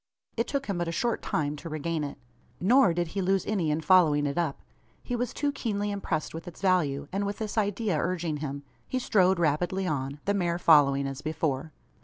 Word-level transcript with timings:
It 0.35 0.47
took 0.47 0.65
him 0.65 0.79
but 0.79 0.87
a 0.87 0.91
short 0.91 1.21
time 1.21 1.55
to 1.57 1.69
regain 1.69 2.03
it. 2.03 2.17
Nor 2.59 2.91
did 2.91 3.09
he 3.09 3.21
lose 3.21 3.45
any 3.45 3.69
in 3.69 3.81
following 3.81 4.25
it 4.25 4.35
up. 4.35 4.59
He 5.03 5.15
was 5.15 5.31
too 5.31 5.51
keenly 5.51 5.91
impressed 5.91 6.33
with 6.33 6.47
its 6.47 6.59
value; 6.59 7.07
and 7.11 7.23
with 7.23 7.37
this 7.37 7.55
idea 7.55 7.99
urging 7.99 8.37
him, 8.37 8.63
he 8.87 8.97
strode 8.97 9.37
rapidly 9.37 9.85
on, 9.85 10.19
the 10.25 10.33
mare 10.33 10.57
following 10.57 11.05
as 11.05 11.21
before. 11.21 11.71